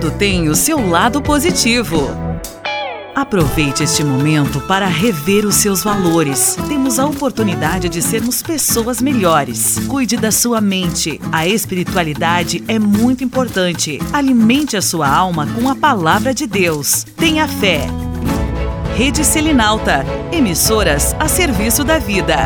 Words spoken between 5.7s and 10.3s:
valores. Temos a oportunidade de sermos pessoas melhores. Cuide